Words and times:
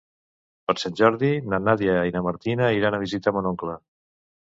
Per 0.71 0.75
Sant 0.83 0.95
Jordi 1.01 1.29
na 1.53 1.61
Nàdia 1.67 2.01
i 2.09 2.17
na 2.19 2.25
Martina 2.31 2.73
iran 2.81 3.01
a 3.01 3.05
visitar 3.07 3.39
mon 3.41 3.55
oncle. 3.55 3.83